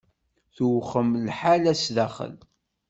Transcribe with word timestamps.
Tewxem 0.55 1.09
lḥala 1.27 1.73
sdaxel. 1.83 2.35